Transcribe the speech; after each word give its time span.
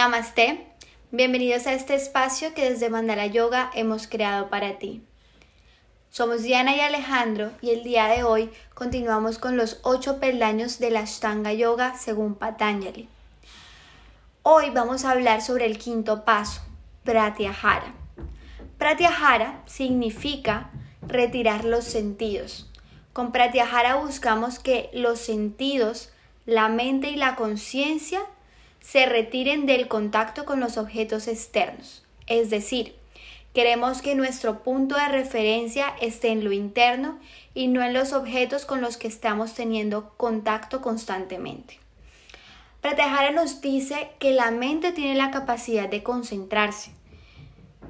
Namaste, 0.00 0.66
bienvenidos 1.10 1.66
a 1.66 1.74
este 1.74 1.94
espacio 1.94 2.54
que 2.54 2.70
desde 2.70 2.88
Mandala 2.88 3.26
Yoga 3.26 3.70
hemos 3.74 4.06
creado 4.06 4.48
para 4.48 4.78
ti. 4.78 5.02
Somos 6.08 6.42
Diana 6.42 6.74
y 6.74 6.80
Alejandro 6.80 7.50
y 7.60 7.68
el 7.68 7.82
día 7.82 8.06
de 8.06 8.22
hoy 8.22 8.50
continuamos 8.72 9.38
con 9.38 9.58
los 9.58 9.78
ocho 9.82 10.18
peldaños 10.18 10.78
de 10.78 10.90
la 10.90 11.00
Ashtanga 11.00 11.52
Yoga 11.52 11.98
según 11.98 12.34
Patanjali. 12.34 13.10
Hoy 14.42 14.70
vamos 14.70 15.04
a 15.04 15.10
hablar 15.10 15.42
sobre 15.42 15.66
el 15.66 15.76
quinto 15.76 16.24
paso, 16.24 16.62
Pratyahara. 17.04 17.92
Pratyahara 18.78 19.60
significa 19.66 20.70
retirar 21.02 21.66
los 21.66 21.84
sentidos. 21.84 22.70
Con 23.12 23.32
Pratyahara 23.32 23.96
buscamos 23.96 24.60
que 24.60 24.88
los 24.94 25.18
sentidos, 25.18 26.08
la 26.46 26.70
mente 26.70 27.10
y 27.10 27.16
la 27.16 27.36
conciencia 27.36 28.22
se 28.80 29.06
retiren 29.06 29.66
del 29.66 29.88
contacto 29.88 30.44
con 30.44 30.60
los 30.60 30.76
objetos 30.76 31.28
externos. 31.28 32.02
Es 32.26 32.50
decir, 32.50 32.94
queremos 33.54 34.02
que 34.02 34.14
nuestro 34.14 34.62
punto 34.62 34.96
de 34.96 35.08
referencia 35.08 35.94
esté 36.00 36.28
en 36.28 36.44
lo 36.44 36.52
interno 36.52 37.18
y 37.54 37.68
no 37.68 37.82
en 37.82 37.92
los 37.92 38.12
objetos 38.12 38.64
con 38.64 38.80
los 38.80 38.96
que 38.96 39.08
estamos 39.08 39.54
teniendo 39.54 40.14
contacto 40.16 40.80
constantemente. 40.80 41.78
Pratyahara 42.80 43.30
nos 43.32 43.60
dice 43.60 44.10
que 44.18 44.32
la 44.32 44.50
mente 44.50 44.92
tiene 44.92 45.14
la 45.14 45.30
capacidad 45.30 45.88
de 45.88 46.02
concentrarse 46.02 46.92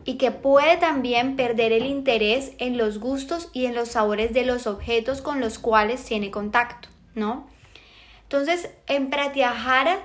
y 0.04 0.14
que 0.14 0.32
puede 0.32 0.76
también 0.78 1.36
perder 1.36 1.72
el 1.72 1.86
interés 1.86 2.52
en 2.58 2.76
los 2.76 2.98
gustos 2.98 3.50
y 3.52 3.66
en 3.66 3.74
los 3.74 3.90
sabores 3.90 4.32
de 4.32 4.44
los 4.44 4.66
objetos 4.66 5.20
con 5.20 5.40
los 5.40 5.58
cuales 5.58 6.04
tiene 6.04 6.30
contacto, 6.30 6.88
¿no? 7.14 7.46
Entonces, 8.22 8.70
en 8.86 9.10
Pratyahara 9.10 10.00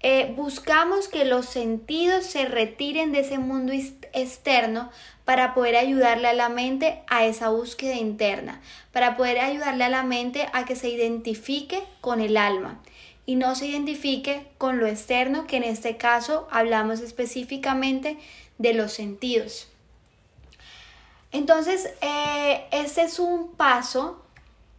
eh, 0.00 0.32
buscamos 0.36 1.08
que 1.08 1.24
los 1.24 1.46
sentidos 1.46 2.24
se 2.24 2.44
retiren 2.44 3.12
de 3.12 3.20
ese 3.20 3.38
mundo 3.38 3.72
externo 3.72 4.90
para 5.24 5.54
poder 5.54 5.76
ayudarle 5.76 6.28
a 6.28 6.34
la 6.34 6.48
mente 6.48 7.02
a 7.08 7.24
esa 7.24 7.48
búsqueda 7.48 7.94
interna, 7.94 8.60
para 8.92 9.16
poder 9.16 9.40
ayudarle 9.40 9.84
a 9.84 9.88
la 9.88 10.02
mente 10.02 10.48
a 10.52 10.64
que 10.64 10.76
se 10.76 10.88
identifique 10.88 11.82
con 12.00 12.20
el 12.20 12.36
alma 12.36 12.80
y 13.26 13.34
no 13.34 13.54
se 13.56 13.66
identifique 13.66 14.46
con 14.58 14.78
lo 14.78 14.86
externo, 14.86 15.46
que 15.46 15.56
en 15.56 15.64
este 15.64 15.96
caso 15.96 16.46
hablamos 16.50 17.00
específicamente 17.00 18.18
de 18.58 18.74
los 18.74 18.92
sentidos. 18.92 19.68
Entonces, 21.32 21.90
eh, 22.00 22.66
este 22.70 23.02
es 23.02 23.18
un 23.18 23.52
paso 23.52 24.22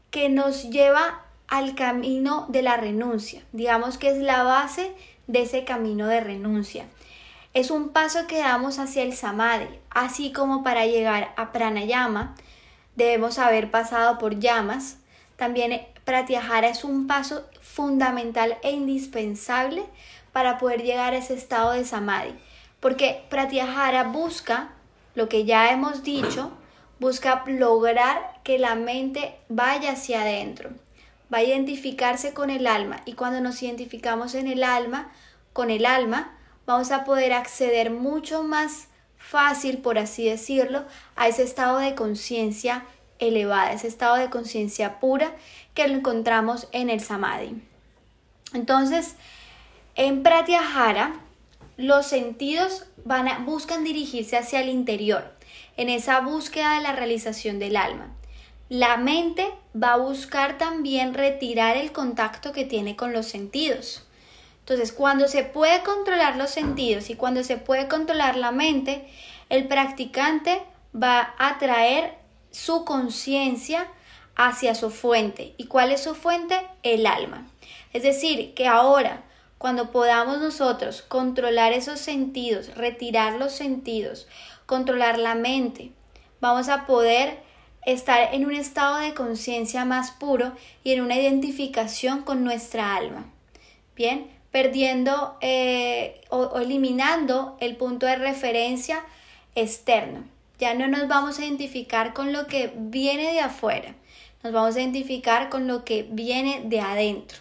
que 0.10 0.30
nos 0.30 0.70
lleva 0.70 1.27
al 1.48 1.76
camino 1.76 2.46
de 2.50 2.62
la 2.62 2.78
renuncia. 2.78 3.44
Digamos 3.52 3.98
que 3.98 4.10
es 4.10 4.18
la 4.18 4.44
base 4.44 4.94
de 5.28 5.44
ese 5.44 5.64
camino 5.64 6.08
de 6.08 6.22
renuncia. 6.22 6.86
Es 7.54 7.72
un 7.72 7.90
paso 7.90 8.28
que 8.28 8.40
damos 8.40 8.80
hacia 8.80 9.04
el 9.04 9.14
samadhi, 9.14 9.68
así 9.90 10.32
como 10.32 10.64
para 10.64 10.86
llegar 10.86 11.34
a 11.38 11.52
pranayama 11.52 12.36
debemos 12.96 13.40
haber 13.40 13.72
pasado 13.72 14.18
por 14.18 14.40
llamas. 14.40 14.98
También 15.38 15.82
pratyahara 16.04 16.68
es 16.68 16.84
un 16.84 17.08
paso 17.08 17.46
fundamental 17.62 18.58
e 18.64 18.72
indispensable 18.72 19.86
para 20.34 20.58
poder 20.58 20.84
llegar 20.84 21.14
a 21.14 21.18
ese 21.18 21.36
estado 21.36 21.72
de 21.72 21.86
samadhi, 21.86 22.34
porque 22.80 23.24
pratyahara 23.30 24.04
busca 24.04 24.70
lo 25.16 25.30
que 25.30 25.46
ya 25.46 25.72
hemos 25.72 26.04
dicho, 26.04 26.52
busca 27.00 27.44
lograr 27.48 28.40
que 28.44 28.60
la 28.60 28.76
mente 28.76 29.36
vaya 29.50 29.94
hacia 29.94 30.22
adentro, 30.22 30.72
va 31.34 31.40
a 31.40 31.44
identificarse 31.44 32.34
con 32.34 32.50
el 32.50 32.68
alma 32.68 33.02
y 33.06 33.14
cuando 33.14 33.42
nos 33.42 33.62
identificamos 33.62 34.36
en 34.36 34.48
el 34.48 34.64
alma, 34.64 35.12
con 35.54 35.70
el 35.70 35.86
alma, 35.86 36.38
vamos 36.66 36.92
a 36.92 37.04
poder 37.04 37.34
acceder 37.34 37.92
mucho 37.92 38.44
más 38.44 38.88
fácil, 39.18 39.80
por 39.80 39.98
así 39.98 40.30
decirlo, 40.30 40.86
a 41.16 41.28
ese 41.28 41.44
estado 41.44 41.80
de 41.80 41.96
conciencia 41.96 42.86
elevada, 43.20 43.74
ese 43.74 43.88
estado 43.88 44.16
de 44.16 44.30
conciencia 44.30 45.00
pura 45.00 45.36
que 45.74 45.88
lo 45.88 45.96
encontramos 45.96 46.68
en 46.72 46.90
el 46.90 47.02
samadhi. 47.02 47.62
Entonces, 48.54 49.16
en 49.96 50.24
pratyahara, 50.24 51.16
los 51.78 52.06
sentidos 52.06 52.86
van 53.04 53.28
a, 53.28 53.40
buscan 53.40 53.84
dirigirse 53.84 54.38
hacia 54.38 54.62
el 54.62 54.70
interior, 54.70 55.34
en 55.76 55.90
esa 55.90 56.22
búsqueda 56.22 56.76
de 56.76 56.82
la 56.82 56.94
realización 56.94 57.60
del 57.60 57.78
alma. 57.78 58.17
La 58.70 58.98
mente 58.98 59.48
va 59.82 59.94
a 59.94 59.98
buscar 59.98 60.58
también 60.58 61.14
retirar 61.14 61.78
el 61.78 61.94
contacto 61.94 62.52
que 62.52 62.66
tiene 62.66 62.96
con 62.96 63.14
los 63.14 63.26
sentidos. 63.26 64.04
Entonces, 64.60 64.92
cuando 64.92 65.30
se 65.30 65.44
puede 65.44 65.82
controlar 65.84 66.36
los 66.36 66.50
sentidos 66.50 67.10
y 67.10 67.16
cuando 67.16 67.46
se 67.46 67.56
puede 67.56 67.88
controlar 67.88 68.36
la 68.36 68.52
mente, 68.52 69.08
el 69.48 69.70
practicante 69.70 70.62
va 70.94 71.34
a 71.38 71.58
traer 71.60 72.16
su 72.52 72.84
conciencia 72.84 73.88
hacia 74.36 74.76
su 74.76 74.90
fuente. 74.90 75.54
¿Y 75.56 75.68
cuál 75.68 75.94
es 75.94 76.04
su 76.04 76.16
fuente? 76.16 76.60
El 76.84 77.08
alma. 77.08 77.48
Es 77.94 78.04
decir, 78.04 78.54
que 78.54 78.68
ahora, 78.68 79.24
cuando 79.58 79.92
podamos 79.92 80.40
nosotros 80.40 81.02
controlar 81.02 81.72
esos 81.72 82.02
sentidos, 82.02 82.76
retirar 82.76 83.34
los 83.36 83.54
sentidos, 83.54 84.28
controlar 84.66 85.18
la 85.18 85.36
mente, 85.36 85.92
vamos 86.42 86.68
a 86.68 86.86
poder 86.86 87.47
estar 87.88 88.34
en 88.34 88.46
un 88.46 88.54
estado 88.54 88.98
de 88.98 89.14
conciencia 89.14 89.86
más 89.86 90.12
puro 90.12 90.52
y 90.84 90.92
en 90.92 91.02
una 91.02 91.16
identificación 91.16 92.24
con 92.24 92.44
nuestra 92.44 92.98
alma. 92.98 93.26
Bien, 93.96 94.30
perdiendo 94.52 95.38
eh, 95.40 96.22
o, 96.30 96.60
eliminando 96.60 97.56
el 97.62 97.78
punto 97.78 98.06
de 98.06 98.18
referencia 98.18 99.04
externo. 99.56 100.26
Ya 100.60 100.74
no 100.74 100.90
nos 100.90 101.08
vamos 101.08 101.40
a 101.40 101.46
identificar 101.46 102.14
con 102.14 102.34
lo 102.34 102.48
que 102.48 102.74
viene 102.76 103.32
de 103.32 103.40
afuera, 103.40 103.96
nos 104.44 104.52
vamos 104.52 104.76
a 104.76 104.82
identificar 104.82 105.50
con 105.50 105.68
lo 105.68 105.86
que 105.86 106.06
viene 106.10 106.64
de 106.66 106.82
adentro. 106.82 107.38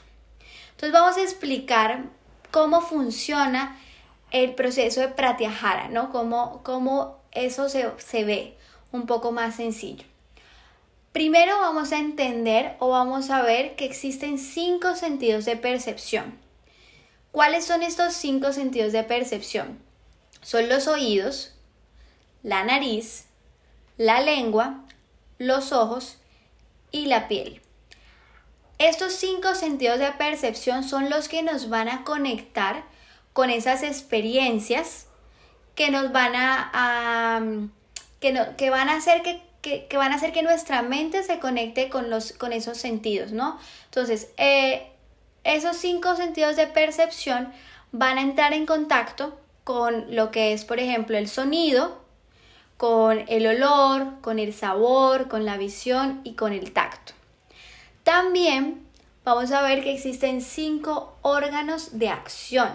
Entonces 0.70 0.92
vamos 0.92 1.16
a 1.16 1.22
explicar 1.22 2.04
cómo 2.52 2.82
funciona 2.82 3.80
el 4.30 4.54
proceso 4.54 5.00
de 5.00 5.08
pratyahara, 5.08 5.88
¿no? 5.88 6.12
Cómo, 6.12 6.60
cómo 6.62 7.18
eso 7.32 7.68
se, 7.68 7.90
se 7.98 8.24
ve 8.24 8.54
un 8.92 9.06
poco 9.06 9.32
más 9.32 9.56
sencillo. 9.56 10.04
Primero 11.16 11.58
vamos 11.60 11.92
a 11.92 11.98
entender 11.98 12.76
o 12.78 12.90
vamos 12.90 13.30
a 13.30 13.40
ver 13.40 13.74
que 13.74 13.86
existen 13.86 14.38
cinco 14.38 14.94
sentidos 14.96 15.46
de 15.46 15.56
percepción. 15.56 16.38
¿Cuáles 17.32 17.64
son 17.64 17.82
estos 17.82 18.12
cinco 18.12 18.52
sentidos 18.52 18.92
de 18.92 19.02
percepción? 19.02 19.78
Son 20.42 20.68
los 20.68 20.88
oídos, 20.88 21.54
la 22.42 22.64
nariz, 22.64 23.24
la 23.96 24.20
lengua, 24.20 24.84
los 25.38 25.72
ojos 25.72 26.18
y 26.90 27.06
la 27.06 27.28
piel. 27.28 27.62
Estos 28.76 29.14
cinco 29.14 29.54
sentidos 29.54 29.98
de 29.98 30.12
percepción 30.12 30.84
son 30.84 31.08
los 31.08 31.30
que 31.30 31.42
nos 31.42 31.70
van 31.70 31.88
a 31.88 32.04
conectar 32.04 32.84
con 33.32 33.48
esas 33.48 33.82
experiencias 33.82 35.06
que 35.76 35.90
nos 35.90 36.12
van 36.12 36.32
a, 36.36 37.40
que, 38.20 38.68
van 38.68 38.90
a 38.90 38.96
hacer 38.96 39.22
que 39.22 39.45
que, 39.88 39.96
van 39.96 40.12
a 40.12 40.16
hacer 40.16 40.32
que 40.32 40.42
nuestra 40.42 40.82
mente 40.82 41.22
se 41.22 41.38
conecte 41.40 41.88
con, 41.88 42.10
los, 42.10 42.32
con 42.32 42.52
esos 42.52 42.78
sentidos, 42.78 43.32
¿no? 43.32 43.58
Entonces, 43.86 44.30
eh, 44.36 44.86
esos 45.44 45.76
cinco 45.76 46.14
sentidos 46.16 46.56
de 46.56 46.66
percepción 46.66 47.52
van 47.92 48.18
a 48.18 48.22
entrar 48.22 48.52
en 48.52 48.66
contacto 48.66 49.38
con 49.64 50.14
lo 50.14 50.30
que 50.30 50.52
es, 50.52 50.64
por 50.64 50.78
ejemplo, 50.78 51.18
el 51.18 51.28
sonido, 51.28 52.00
con 52.76 53.24
el 53.28 53.46
olor, 53.46 54.20
con 54.20 54.38
el 54.38 54.52
sabor, 54.52 55.28
con 55.28 55.44
la 55.44 55.56
visión 55.56 56.20
y 56.22 56.34
con 56.34 56.52
el 56.52 56.72
tacto. 56.72 57.14
También 58.04 58.86
vamos 59.24 59.50
a 59.50 59.62
ver 59.62 59.82
que 59.82 59.92
existen 59.92 60.42
cinco 60.42 61.16
órganos 61.22 61.98
de 61.98 62.10
acción, 62.10 62.68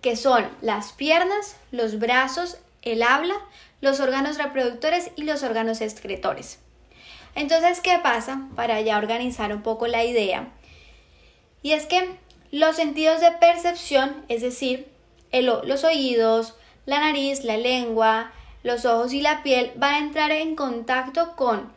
que 0.00 0.16
son 0.16 0.48
las 0.62 0.92
piernas, 0.92 1.56
los 1.72 1.98
brazos, 1.98 2.58
el 2.86 3.02
habla, 3.02 3.34
los 3.80 4.00
órganos 4.00 4.38
reproductores 4.38 5.10
y 5.16 5.22
los 5.22 5.42
órganos 5.42 5.80
excretores. 5.80 6.60
Entonces, 7.34 7.80
¿qué 7.80 7.98
pasa? 8.02 8.48
Para 8.56 8.80
ya 8.80 8.96
organizar 8.96 9.52
un 9.52 9.62
poco 9.62 9.86
la 9.86 10.04
idea. 10.04 10.48
Y 11.62 11.72
es 11.72 11.86
que 11.86 12.16
los 12.50 12.76
sentidos 12.76 13.20
de 13.20 13.32
percepción, 13.32 14.24
es 14.28 14.40
decir, 14.40 14.88
los 15.32 15.84
oídos, 15.84 16.54
la 16.86 17.00
nariz, 17.00 17.44
la 17.44 17.56
lengua, 17.56 18.32
los 18.62 18.84
ojos 18.84 19.12
y 19.12 19.20
la 19.20 19.42
piel, 19.42 19.72
van 19.76 19.94
a 19.94 19.98
entrar 19.98 20.30
en 20.30 20.56
contacto 20.56 21.36
con, 21.36 21.72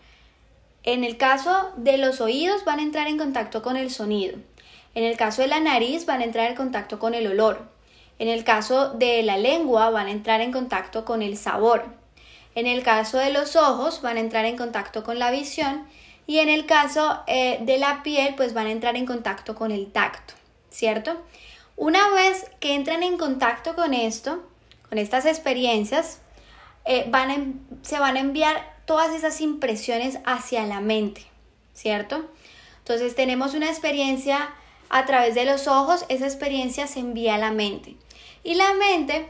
en 0.84 1.04
el 1.04 1.18
caso 1.18 1.74
de 1.76 1.98
los 1.98 2.22
oídos, 2.22 2.64
van 2.64 2.80
a 2.80 2.84
entrar 2.84 3.08
en 3.08 3.18
contacto 3.18 3.62
con 3.62 3.76
el 3.76 3.92
sonido. 3.92 4.38
En 4.96 5.04
el 5.04 5.18
caso 5.18 5.42
de 5.42 5.48
la 5.48 5.60
nariz, 5.60 6.06
van 6.06 6.22
a 6.22 6.24
entrar 6.24 6.50
en 6.50 6.56
contacto 6.56 7.00
con 7.00 7.14
el 7.14 7.28
olor. 7.28 7.70
En 8.20 8.28
el 8.28 8.44
caso 8.44 8.90
de 8.90 9.24
la 9.24 9.38
lengua 9.38 9.90
van 9.90 10.08
a 10.08 10.12
entrar 10.12 10.42
en 10.42 10.52
contacto 10.52 11.06
con 11.06 11.22
el 11.22 11.38
sabor. 11.38 11.86
En 12.54 12.68
el 12.68 12.84
caso 12.84 13.18
de 13.18 13.32
los 13.32 13.56
ojos 13.56 14.02
van 14.02 14.18
a 14.18 14.20
entrar 14.20 14.46
en 14.46 14.58
contacto 14.58 15.04
con 15.04 15.18
la 15.18 15.32
visión 15.32 15.88
y 16.28 16.40
en 16.40 16.50
el 16.50 16.66
caso 16.66 17.22
eh, 17.28 17.60
de 17.62 17.78
la 17.78 18.04
piel 18.04 18.36
pues 18.36 18.54
van 18.54 18.68
a 18.68 18.72
entrar 18.72 18.96
en 18.98 19.06
contacto 19.06 19.56
con 19.56 19.72
el 19.72 19.92
tacto, 19.92 20.34
¿cierto? 20.70 21.24
Una 21.76 22.10
vez 22.10 22.46
que 22.60 22.76
entren 22.76 23.04
en 23.04 23.18
contacto 23.18 23.74
con 23.74 23.94
esto, 23.94 24.44
con 24.90 24.98
estas 24.98 25.26
experiencias, 25.26 26.20
eh, 26.84 27.10
se 27.84 28.00
van 28.00 28.18
a 28.18 28.20
enviar 28.20 28.80
todas 28.86 29.14
esas 29.14 29.40
impresiones 29.40 30.20
hacia 30.26 30.66
la 30.66 30.82
mente, 30.82 31.26
¿cierto? 31.74 32.26
Entonces 32.80 33.16
tenemos 33.16 33.54
una 33.54 33.70
experiencia 33.70 34.50
a 34.90 35.06
través 35.06 35.36
de 35.36 35.46
los 35.46 35.68
ojos, 35.68 36.06
esa 36.10 36.26
experiencia 36.26 36.88
se 36.88 37.00
envía 37.00 37.36
a 37.36 37.38
la 37.38 37.52
mente. 37.52 37.96
Y 38.44 38.56
la 38.56 38.74
mente 38.74 39.30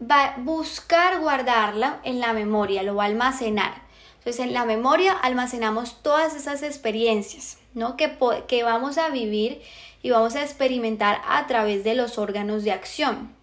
va 0.00 0.24
a 0.24 0.36
buscar 0.38 1.20
guardarla 1.20 2.00
en 2.04 2.20
la 2.20 2.32
memoria, 2.32 2.82
lo 2.82 2.94
va 2.94 3.04
a 3.04 3.06
almacenar. 3.06 3.82
Entonces 4.18 4.44
en 4.44 4.54
la 4.54 4.64
memoria 4.64 5.12
almacenamos 5.12 6.02
todas 6.02 6.34
esas 6.34 6.62
experiencias, 6.62 7.58
¿no? 7.74 7.96
Que, 7.96 8.16
que 8.48 8.62
vamos 8.62 8.98
a 8.98 9.10
vivir 9.10 9.62
y 10.02 10.10
vamos 10.10 10.34
a 10.34 10.42
experimentar 10.42 11.20
a 11.26 11.46
través 11.46 11.84
de 11.84 11.94
los 11.94 12.18
órganos 12.18 12.64
de 12.64 12.72
acción, 12.72 13.34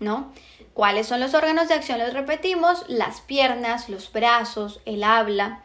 ¿no? 0.00 0.32
¿Cuáles 0.74 1.06
son 1.06 1.20
los 1.20 1.34
órganos 1.34 1.68
de 1.68 1.74
acción? 1.74 1.98
Los 1.98 2.14
repetimos, 2.14 2.84
las 2.88 3.20
piernas, 3.20 3.88
los 3.88 4.10
brazos, 4.10 4.80
el 4.86 5.04
habla, 5.04 5.62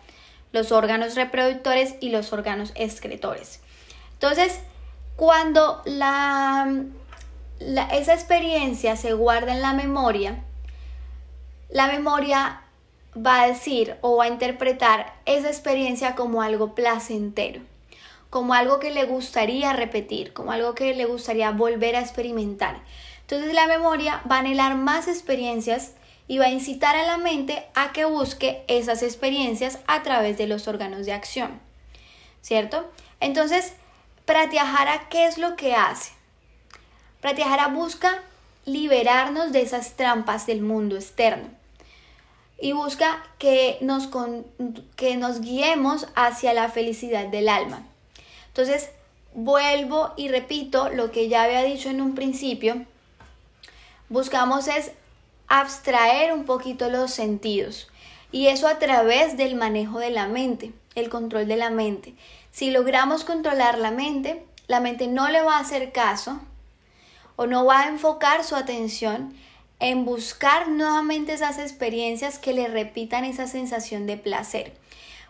los 0.51 0.71
órganos 0.71 1.15
reproductores 1.15 1.95
y 2.01 2.09
los 2.09 2.33
órganos 2.33 2.71
excretores. 2.75 3.61
Entonces, 4.13 4.59
cuando 5.15 5.81
la, 5.85 6.83
esa 7.59 8.13
experiencia 8.13 8.95
se 8.95 9.13
guarda 9.13 9.53
en 9.53 9.61
la 9.61 9.73
memoria, 9.73 10.43
la 11.69 11.87
memoria 11.87 12.61
va 13.15 13.41
a 13.41 13.47
decir 13.47 13.97
o 14.01 14.17
va 14.17 14.25
a 14.25 14.29
interpretar 14.29 15.13
esa 15.25 15.47
experiencia 15.47 16.15
como 16.15 16.41
algo 16.41 16.75
placentero, 16.75 17.61
como 18.29 18.53
algo 18.53 18.79
que 18.79 18.91
le 18.91 19.05
gustaría 19.05 19.73
repetir, 19.73 20.33
como 20.33 20.51
algo 20.51 20.75
que 20.75 20.93
le 20.93 21.05
gustaría 21.05 21.51
volver 21.51 21.95
a 21.95 22.01
experimentar. 22.01 22.81
Entonces 23.21 23.53
la 23.53 23.67
memoria 23.67 24.21
va 24.29 24.37
a 24.37 24.39
anhelar 24.39 24.75
más 24.75 25.07
experiencias 25.07 25.93
y 26.27 26.37
va 26.37 26.45
a 26.45 26.51
incitar 26.51 26.95
a 26.95 27.05
la 27.05 27.17
mente 27.17 27.65
a 27.73 27.91
que 27.91 28.05
busque 28.05 28.63
esas 28.67 29.01
experiencias 29.01 29.79
a 29.87 30.03
través 30.03 30.37
de 30.37 30.47
los 30.47 30.67
órganos 30.67 31.05
de 31.05 31.13
acción. 31.13 31.59
¿Cierto? 32.41 32.89
Entonces, 33.19 33.73
Pratyahara, 34.25 35.09
¿qué 35.09 35.25
es 35.25 35.37
lo 35.37 35.55
que 35.55 35.75
hace? 35.75 36.16
Pratyahara 37.21 37.67
busca 37.67 38.21
liberarnos 38.65 39.51
de 39.51 39.61
esas 39.61 39.95
trampas 39.95 40.45
del 40.45 40.61
mundo 40.61 40.95
externo 40.95 41.49
y 42.59 42.73
busca 42.73 43.23
que 43.37 43.77
nos, 43.81 44.09
que 44.95 45.17
nos 45.17 45.41
guiemos 45.41 46.07
hacia 46.15 46.53
la 46.53 46.69
felicidad 46.69 47.27
del 47.27 47.49
alma. 47.49 47.83
Entonces, 48.47 48.89
vuelvo 49.33 50.13
y 50.17 50.29
repito 50.29 50.89
lo 50.89 51.11
que 51.11 51.29
ya 51.29 51.43
había 51.43 51.63
dicho 51.63 51.89
en 51.89 52.01
un 52.01 52.15
principio. 52.15 52.85
Buscamos 54.09 54.67
es 54.67 54.91
abstraer 55.47 56.33
un 56.33 56.45
poquito 56.45 56.89
los 56.89 57.11
sentidos 57.11 57.87
y 58.31 58.47
eso 58.47 58.67
a 58.67 58.79
través 58.79 59.37
del 59.37 59.55
manejo 59.55 59.99
de 59.99 60.09
la 60.09 60.27
mente, 60.27 60.73
el 60.95 61.09
control 61.09 61.47
de 61.47 61.55
la 61.55 61.69
mente. 61.69 62.15
Si 62.51 62.71
logramos 62.71 63.23
controlar 63.23 63.77
la 63.77 63.91
mente, 63.91 64.43
la 64.67 64.79
mente 64.79 65.07
no 65.07 65.29
le 65.29 65.41
va 65.41 65.57
a 65.57 65.61
hacer 65.61 65.91
caso 65.91 66.41
o 67.37 67.47
no 67.47 67.63
va 67.63 67.83
a 67.83 67.87
enfocar 67.87 68.43
su 68.43 68.55
atención 68.57 69.33
en 69.79 70.03
buscar 70.03 70.67
nuevamente 70.67 71.33
esas 71.33 71.59
experiencias 71.59 72.39
que 72.39 72.51
le 72.51 72.67
repitan 72.67 73.23
esa 73.23 73.47
sensación 73.47 74.05
de 74.05 74.17
placer, 74.17 74.73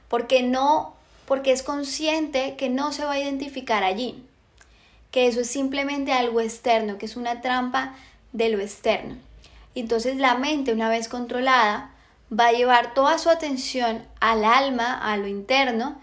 porque 0.08 0.42
no 0.42 0.96
porque 1.28 1.52
es 1.52 1.62
consciente 1.62 2.56
que 2.56 2.70
no 2.70 2.94
se 2.94 3.04
va 3.04 3.12
a 3.12 3.20
identificar 3.20 3.84
allí, 3.84 4.24
que 5.12 5.28
eso 5.28 5.42
es 5.42 5.50
simplemente 5.50 6.14
algo 6.14 6.40
externo, 6.40 6.98
que 6.98 7.06
es 7.06 7.18
una 7.18 7.42
trampa 7.42 7.96
de 8.32 8.48
lo 8.48 8.62
externo. 8.62 9.18
Entonces 9.76 10.16
la 10.16 10.36
mente, 10.36 10.72
una 10.72 10.88
vez 10.88 11.10
controlada, 11.10 11.92
va 12.32 12.48
a 12.48 12.52
llevar 12.54 12.94
toda 12.94 13.18
su 13.18 13.30
atención 13.30 14.06
al 14.22 14.46
alma, 14.46 14.98
a 14.98 15.18
lo 15.18 15.28
interno, 15.28 16.00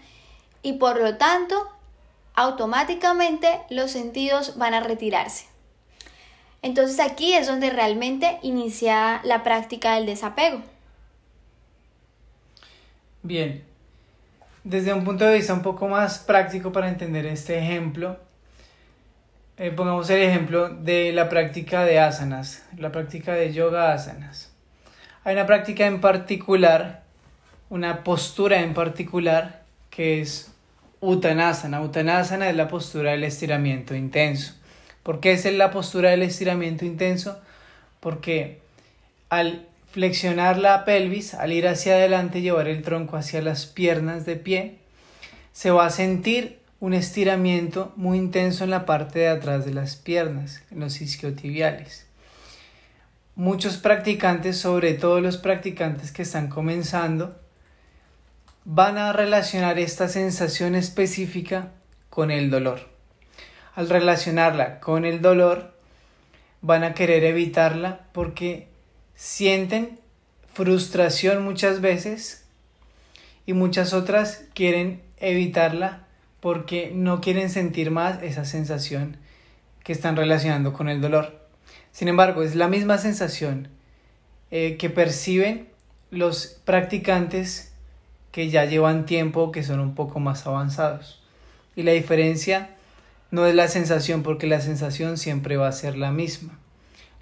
y 0.61 0.73
por 0.73 1.01
lo 1.01 1.17
tanto 1.17 1.69
automáticamente 2.35 3.61
los 3.71 3.89
sentidos 3.89 4.57
van 4.57 4.75
a 4.75 4.81
retirarse. 4.81 5.54
Entonces 6.65 6.99
aquí 6.99 7.33
es 7.33 7.45
donde 7.45 7.69
realmente 7.69 8.39
inicia 8.41 9.21
la 9.23 9.43
práctica 9.43 9.93
del 9.93 10.07
desapego. 10.07 10.63
Bien, 13.21 13.63
desde 14.63 14.91
un 14.91 15.03
punto 15.03 15.25
de 15.25 15.35
vista 15.35 15.53
un 15.53 15.61
poco 15.61 15.87
más 15.87 16.17
práctico 16.17 16.71
para 16.71 16.89
entender 16.89 17.27
este 17.27 17.59
ejemplo, 17.59 18.17
eh, 19.57 19.69
pongamos 19.69 20.09
el 20.09 20.23
ejemplo 20.23 20.69
de 20.69 21.11
la 21.13 21.29
práctica 21.29 21.85
de 21.85 21.99
asanas, 21.99 22.65
la 22.79 22.91
práctica 22.91 23.33
de 23.33 23.53
yoga 23.53 23.93
asanas. 23.93 24.51
Hay 25.23 25.35
una 25.35 25.45
práctica 25.45 25.85
en 25.85 26.01
particular, 26.01 27.03
una 27.69 28.03
postura 28.03 28.61
en 28.61 28.73
particular 28.73 29.61
que 29.91 30.19
es 30.19 30.51
Uttanasana. 30.99 31.81
Uttanasana 31.81 32.49
es 32.49 32.55
la 32.55 32.67
postura 32.67 33.11
del 33.11 33.23
estiramiento 33.23 33.93
intenso. 33.93 34.55
¿Por 35.05 35.19
qué 35.19 35.33
es 35.33 35.45
la 35.53 35.69
postura 35.69 36.09
del 36.09 36.23
estiramiento 36.23 36.83
intenso? 36.83 37.39
Porque 37.99 38.57
al 39.29 39.67
flexionar 39.91 40.57
la 40.57 40.83
pelvis, 40.83 41.35
al 41.35 41.53
ir 41.53 41.67
hacia 41.67 41.93
adelante, 41.93 42.41
llevar 42.41 42.67
el 42.67 42.81
tronco 42.81 43.15
hacia 43.15 43.43
las 43.43 43.67
piernas 43.67 44.25
de 44.25 44.35
pie, 44.35 44.79
se 45.53 45.69
va 45.69 45.85
a 45.85 45.91
sentir 45.91 46.57
un 46.79 46.95
estiramiento 46.95 47.93
muy 47.95 48.17
intenso 48.17 48.63
en 48.63 48.71
la 48.71 48.87
parte 48.87 49.19
de 49.19 49.27
atrás 49.27 49.63
de 49.63 49.75
las 49.75 49.95
piernas, 49.95 50.63
en 50.71 50.79
los 50.79 50.99
isquiotibiales. 50.99 52.07
Muchos 53.35 53.77
practicantes, 53.77 54.57
sobre 54.57 54.95
todo 54.95 55.21
los 55.21 55.37
practicantes 55.37 56.11
que 56.11 56.23
están 56.23 56.47
comenzando, 56.47 57.39
van 58.63 58.97
a 58.97 59.13
relacionar 59.13 59.77
esta 59.77 60.07
sensación 60.07 60.73
específica 60.73 61.73
con 62.09 62.31
el 62.31 62.49
dolor. 62.49 62.94
Al 63.75 63.89
relacionarla 63.89 64.79
con 64.79 65.05
el 65.05 65.21
dolor, 65.21 65.73
van 66.61 66.83
a 66.83 66.93
querer 66.93 67.23
evitarla 67.23 68.07
porque 68.11 68.67
sienten 69.15 69.99
frustración 70.53 71.43
muchas 71.43 71.81
veces 71.81 72.45
y 73.45 73.53
muchas 73.53 73.93
otras 73.93 74.45
quieren 74.53 75.01
evitarla 75.17 76.07
porque 76.39 76.91
no 76.93 77.21
quieren 77.21 77.49
sentir 77.49 77.91
más 77.91 78.23
esa 78.23 78.45
sensación 78.45 79.17
que 79.83 79.91
están 79.91 80.15
relacionando 80.15 80.73
con 80.73 80.89
el 80.89 81.01
dolor. 81.01 81.39
Sin 81.91 82.07
embargo, 82.07 82.43
es 82.43 82.55
la 82.55 82.67
misma 82.67 82.97
sensación 82.97 83.67
eh, 84.51 84.77
que 84.77 84.89
perciben 84.89 85.69
los 86.11 86.61
practicantes 86.65 87.73
que 88.31 88.49
ya 88.49 88.65
llevan 88.65 89.05
tiempo, 89.05 89.51
que 89.51 89.63
son 89.63 89.79
un 89.79 89.95
poco 89.95 90.19
más 90.19 90.47
avanzados. 90.47 91.21
Y 91.75 91.83
la 91.83 91.91
diferencia 91.91 92.74
no 93.35 93.45
es 93.45 93.53
la 93.53 93.67
sensación, 93.67 94.23
porque 94.23 94.47
la 94.47 94.61
sensación 94.61 95.17
siempre 95.17 95.57
va 95.57 95.67
a 95.67 95.73
ser 95.73 95.97
la 95.97 96.09
misma. 96.09 96.57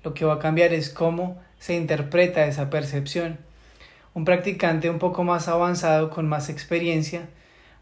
Lo 0.04 0.14
que 0.14 0.26
va 0.26 0.36
a 0.36 0.40
cambiar 0.40 0.72
es 0.72 0.90
cómo 0.90 1.42
se 1.58 1.74
interpreta 1.74 2.46
esa 2.46 2.70
percepción. 2.70 3.40
Un 4.14 4.24
practicante 4.24 4.92
un 4.92 5.00
poco 5.00 5.24
más 5.24 5.48
avanzado, 5.48 6.12
con 6.12 6.30
más 6.30 6.50
experiencia, 6.50 7.30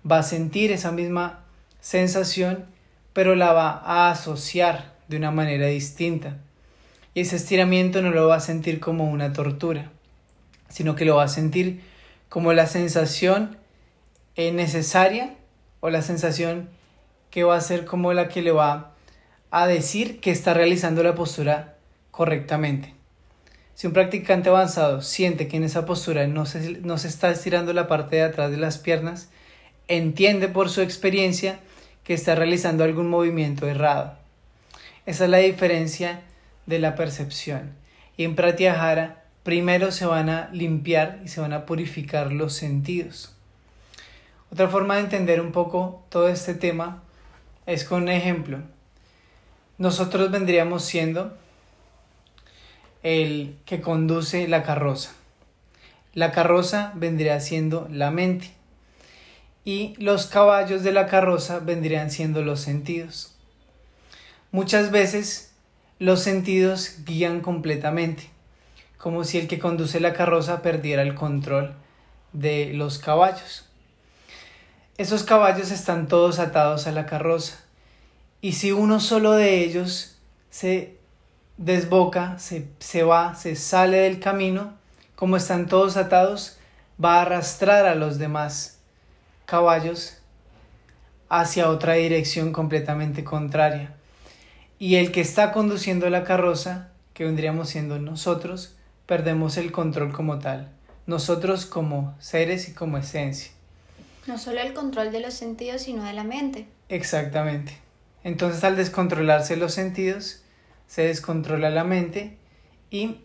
va 0.10 0.20
a 0.20 0.24
sentir 0.24 0.72
esa 0.72 0.94
misma 0.94 1.44
sensación, 1.82 2.68
pero 3.12 3.36
la 3.36 3.52
va 3.52 3.72
a 3.72 4.12
asociar 4.12 4.94
de 5.10 5.18
una 5.18 5.32
manera 5.32 5.68
distinta. 5.68 6.38
Y 7.14 7.20
ese 7.20 7.36
estiramiento 7.36 8.02
no 8.02 8.12
lo 8.12 8.30
va 8.30 8.38
a 8.38 8.40
sentir 8.40 8.80
como 8.80 9.12
una 9.12 9.34
tortura, 9.34 9.92
sino 10.70 10.96
que 10.96 11.04
lo 11.04 11.18
va 11.18 11.24
a 11.24 11.28
sentir 11.28 11.82
como 12.30 12.54
la 12.54 12.66
sensación 12.66 13.58
necesaria 14.38 15.36
o 15.82 15.90
la 15.90 16.02
sensación 16.02 16.70
que 17.32 17.44
va 17.44 17.56
a 17.56 17.62
ser 17.62 17.86
como 17.86 18.14
la 18.14 18.28
que 18.28 18.42
le 18.42 18.52
va 18.52 18.92
a 19.50 19.66
decir 19.66 20.20
que 20.20 20.32
está 20.32 20.54
realizando 20.54 21.02
la 21.02 21.16
postura 21.16 21.78
correctamente. 22.12 22.94
Si 23.74 23.88
un 23.88 23.94
practicante 23.94 24.50
avanzado 24.50 25.02
siente 25.02 25.48
que 25.48 25.58
en 25.58 25.64
esa 25.64 25.86
postura 25.86 26.28
no 26.28 26.46
se, 26.46 26.82
no 26.82 26.98
se 26.98 27.08
está 27.08 27.32
estirando 27.32 27.74
la 27.74 27.88
parte 27.88 28.18
de 28.18 28.22
atrás 28.22 28.52
de 28.52 28.58
las 28.58 28.78
piernas, 28.78 29.30
entiende 29.88 30.48
por 30.48 30.70
su 30.70 30.82
experiencia 30.82 31.60
que 32.04 32.14
está 32.14 32.36
realizando 32.36 32.84
algún 32.84 33.10
movimiento 33.10 33.68
errado. 33.68 34.18
Esa 35.06 35.24
es 35.24 35.30
la 35.30 35.38
diferencia 35.38 36.22
de 36.66 36.80
la 36.80 36.96
percepción. 36.96 37.72
Y 38.18 38.26
en 38.26 38.36
Pratyahara 38.36 39.24
primero 39.44 39.92
se 39.92 40.06
van 40.06 40.30
a 40.30 40.50
limpiar 40.52 41.20
y 41.26 41.30
se 41.30 41.42
van 41.42 41.54
a 41.54 41.66
purificar 41.66 42.32
los 42.32 42.54
sentidos. 42.54 43.36
Otra 44.52 44.68
forma 44.68 44.96
de 44.96 45.02
entender 45.02 45.42
un 45.42 45.52
poco 45.52 46.06
todo 46.10 46.28
este 46.28 46.54
tema 46.54 47.02
es 47.74 47.86
con 47.86 48.04
un 48.04 48.10
ejemplo. 48.10 48.60
Nosotros 49.78 50.30
vendríamos 50.30 50.84
siendo 50.84 51.36
el 53.04 53.56
que 53.66 53.82
conduce 53.82 54.48
la 54.48 54.64
carroza. 54.64 55.12
La 56.14 56.32
carroza 56.32 56.92
vendría 56.96 57.40
siendo 57.40 57.88
la 57.90 58.12
mente 58.12 58.52
y 59.64 59.96
los 59.98 60.28
caballos 60.28 60.84
de 60.84 60.92
la 60.92 61.08
carroza 61.08 61.60
vendrían 61.60 62.12
siendo 62.12 62.42
los 62.42 62.60
sentidos. 62.60 63.36
Muchas 64.52 64.92
veces 64.92 65.54
los 66.00 66.22
sentidos 66.22 66.98
guían 67.06 67.40
completamente, 67.40 68.30
como 68.98 69.24
si 69.24 69.38
el 69.38 69.48
que 69.48 69.60
conduce 69.60 70.00
la 70.00 70.14
carroza 70.14 70.62
perdiera 70.62 71.04
el 71.04 71.16
control 71.16 71.74
de 72.34 72.74
los 72.74 73.00
caballos. 73.00 73.71
Esos 75.02 75.24
caballos 75.24 75.72
están 75.72 76.08
todos 76.08 76.38
atados 76.38 76.86
a 76.86 76.92
la 76.92 77.08
carroza, 77.08 77.56
y 78.40 78.52
si 78.52 78.72
uno 78.72 79.00
solo 79.00 79.32
de 79.32 79.64
ellos 79.64 80.20
se 80.52 80.96
desboca, 81.58 82.38
se, 82.38 82.68
se 82.78 83.02
va, 83.02 83.34
se 83.34 83.56
sale 83.56 83.98
del 83.98 84.20
camino, 84.20 84.76
como 85.16 85.38
están 85.38 85.66
todos 85.66 85.98
atados, 85.98 86.60
va 87.04 87.16
a 87.16 87.22
arrastrar 87.24 87.88
a 87.88 87.96
los 87.96 88.20
demás 88.20 88.78
caballos 89.48 90.20
hacia 91.30 91.72
otra 91.72 91.94
dirección 91.94 92.54
completamente 92.54 93.24
contraria. 93.24 93.96
Y 94.78 94.98
el 94.98 95.12
que 95.12 95.22
está 95.22 95.52
conduciendo 95.52 96.12
la 96.12 96.24
carroza, 96.24 96.90
que 97.16 97.24
vendríamos 97.24 97.70
siendo 97.70 97.98
nosotros, 97.98 98.76
perdemos 99.08 99.58
el 99.58 99.72
control 99.72 100.14
como 100.14 100.38
tal, 100.38 100.70
nosotros 101.08 101.66
como 101.66 102.16
seres 102.20 102.70
y 102.70 102.76
como 102.76 103.00
esencia. 103.00 103.52
No 104.28 104.38
solo 104.38 104.62
el 104.62 104.74
control 104.74 105.12
de 105.12 105.20
los 105.20 105.34
sentidos, 105.34 105.84
sino 105.84 106.04
de 106.04 106.14
la 106.14 106.24
mente. 106.24 106.68
Exactamente. 106.90 107.78
Entonces 108.24 108.64
al 108.64 108.76
descontrolarse 108.76 109.56
los 109.58 109.74
sentidos, 109.74 110.44
se 110.88 111.04
descontrola 111.04 111.70
la 111.70 111.84
mente 111.84 112.38
y 112.90 113.22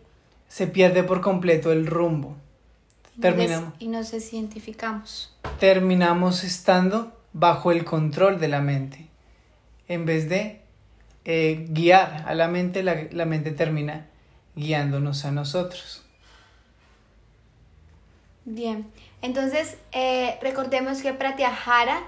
se 0.47 0.67
pierde 0.67 1.03
por 1.03 1.21
completo 1.21 1.71
el 1.71 1.85
rumbo. 1.85 2.37
Terminamos. 3.19 3.73
Y 3.79 3.87
nos 3.87 4.11
desidentificamos. 4.11 5.35
Terminamos 5.59 6.43
estando 6.43 7.13
bajo 7.33 7.71
el 7.71 7.83
control 7.83 8.39
de 8.39 8.47
la 8.47 8.61
mente. 8.61 9.07
En 9.87 10.05
vez 10.05 10.29
de 10.29 10.61
eh, 11.25 11.65
guiar 11.69 12.23
a 12.27 12.33
la 12.35 12.47
mente, 12.47 12.83
la, 12.83 13.25
mente 13.25 13.51
termina 13.51 14.07
guiándonos 14.55 15.25
a 15.25 15.31
nosotros. 15.31 16.03
Bien, 18.45 18.87
entonces 19.27 19.77
eh, 19.91 20.39
recordemos 20.41 21.01
que 21.01 21.13
Pratyahara 21.13 22.01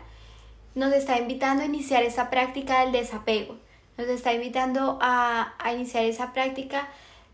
nos 0.74 0.94
está 0.94 1.18
invitando 1.20 1.64
a 1.64 1.66
iniciar 1.66 2.04
esa 2.04 2.30
práctica 2.30 2.80
del 2.82 2.94
desapego, 2.94 3.58
nos 3.98 4.08
está 4.08 4.34
invitando 4.34 4.98
a, 5.02 5.54
a 5.60 5.74
iniciar 5.74 6.06
esa 6.06 6.32
práctica 6.32 6.88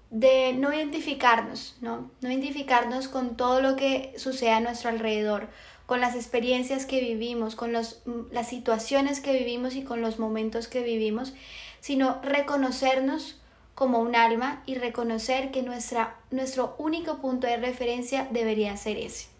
de 0.09 0.53
no 0.53 0.73
identificarnos, 0.73 1.75
¿no? 1.81 2.09
No 2.21 2.31
identificarnos 2.31 3.07
con 3.07 3.37
todo 3.37 3.61
lo 3.61 3.75
que 3.75 4.13
sucede 4.17 4.51
a 4.51 4.59
nuestro 4.59 4.89
alrededor, 4.89 5.49
con 5.85 6.01
las 6.01 6.15
experiencias 6.15 6.87
que 6.87 6.99
vivimos, 6.99 7.55
con 7.55 7.71
los, 7.71 8.01
las 8.31 8.49
situaciones 8.49 9.19
que 9.19 9.33
vivimos 9.33 9.75
y 9.75 9.83
con 9.83 10.01
los 10.01 10.17
momentos 10.17 10.67
que 10.67 10.81
vivimos, 10.81 11.33
sino 11.79 12.19
reconocernos 12.23 13.39
como 13.75 13.99
un 13.99 14.15
alma 14.15 14.63
y 14.65 14.75
reconocer 14.75 15.51
que 15.51 15.61
nuestra, 15.61 16.15
nuestro 16.31 16.75
único 16.79 17.17
punto 17.17 17.45
de 17.45 17.57
referencia 17.57 18.27
debería 18.31 18.75
ser 18.77 18.97
ese. 18.97 19.34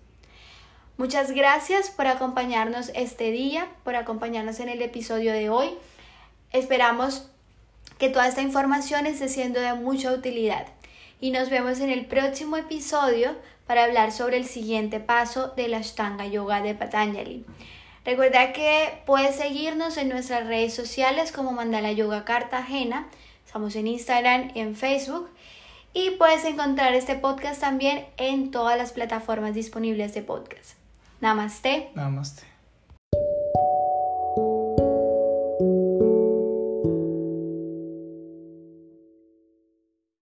Muchas 0.97 1.31
gracias 1.31 1.89
por 1.89 2.07
acompañarnos 2.07 2.89
este 2.95 3.31
día, 3.31 3.67
por 3.83 3.97
acompañarnos 3.97 4.61
en 4.61 4.69
el 4.69 4.81
episodio 4.81 5.33
de 5.33 5.49
hoy. 5.49 5.71
Esperamos 6.53 7.27
que 7.97 8.07
toda 8.07 8.29
esta 8.29 8.41
información 8.41 9.05
esté 9.05 9.27
siendo 9.27 9.59
de 9.59 9.73
mucha 9.73 10.13
utilidad 10.13 10.67
y 11.19 11.31
nos 11.31 11.49
vemos 11.49 11.81
en 11.81 11.89
el 11.89 12.05
próximo 12.05 12.55
episodio 12.55 13.35
para 13.67 13.83
hablar 13.83 14.13
sobre 14.13 14.37
el 14.37 14.45
siguiente 14.45 15.01
paso 15.01 15.49
de 15.57 15.67
la 15.67 15.79
Ashtanga 15.79 16.27
Yoga 16.27 16.61
de 16.61 16.75
Patanjali. 16.75 17.45
Recuerda 18.05 18.53
que 18.53 19.01
puedes 19.05 19.35
seguirnos 19.35 19.97
en 19.97 20.07
nuestras 20.07 20.47
redes 20.47 20.73
sociales 20.73 21.33
como 21.33 21.51
Mandala 21.51 21.91
Yoga 21.91 22.23
Cartagena, 22.23 23.09
estamos 23.45 23.75
en 23.75 23.87
Instagram 23.87 24.51
y 24.55 24.61
en 24.61 24.77
Facebook 24.77 25.29
y 25.93 26.11
puedes 26.11 26.45
encontrar 26.45 26.93
este 26.93 27.15
podcast 27.15 27.59
también 27.59 28.05
en 28.15 28.51
todas 28.51 28.77
las 28.77 28.93
plataformas 28.93 29.53
disponibles 29.55 30.13
de 30.13 30.21
podcast. 30.21 30.84
Namaste. 31.25 31.89
Namaste. 31.95 32.43